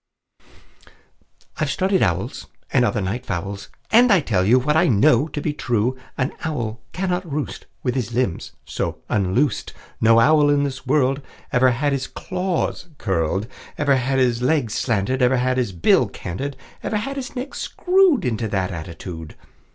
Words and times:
"I've 1.57 1.69
studied 1.69 2.01
owls, 2.01 2.47
And 2.73 2.83
other 2.83 3.01
night 3.01 3.23
fowls, 3.23 3.69
And 3.91 4.11
I 4.11 4.19
tell 4.19 4.43
you 4.43 4.57
What 4.57 4.75
I 4.75 4.87
know 4.87 5.27
to 5.27 5.39
be 5.39 5.53
true: 5.53 5.95
An 6.17 6.33
owl 6.43 6.81
cannot 6.91 7.31
roost 7.31 7.67
With 7.83 7.93
his 7.93 8.11
limbs 8.11 8.53
so 8.65 8.97
unloosed; 9.09 9.73
No 10.01 10.19
owl 10.19 10.49
in 10.49 10.63
this 10.63 10.87
world 10.87 11.21
Ever 11.51 11.69
had 11.69 11.93
his 11.93 12.07
claws 12.07 12.87
curled, 12.97 13.45
Ever 13.77 13.95
had 13.97 14.17
his 14.17 14.41
legs 14.41 14.73
slanted, 14.73 15.21
Ever 15.21 15.37
had 15.37 15.57
his 15.57 15.71
bill 15.71 16.09
canted, 16.09 16.57
Ever 16.81 16.97
had 16.97 17.15
his 17.15 17.35
neck 17.35 17.53
screwed 17.53 18.25
Into 18.25 18.47
that 18.47 18.71
attitude. 18.71 19.35